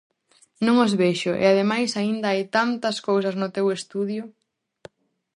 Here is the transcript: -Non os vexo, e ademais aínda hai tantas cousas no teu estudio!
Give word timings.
-Non 0.61 0.75
os 0.85 0.93
vexo, 1.01 1.31
e 1.41 1.43
ademais 1.47 1.91
aínda 2.01 2.27
hai 2.31 2.43
tantas 2.57 2.97
cousas 3.07 3.35
no 3.41 3.47
teu 3.55 3.67
estudio! 3.77 4.23